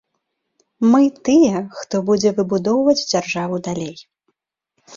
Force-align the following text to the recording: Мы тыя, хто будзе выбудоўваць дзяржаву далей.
Мы 0.93 1.03
тыя, 1.29 1.57
хто 1.81 1.95
будзе 2.09 2.29
выбудоўваць 2.39 2.99
дзяржаву 3.11 3.63
далей. 3.69 3.95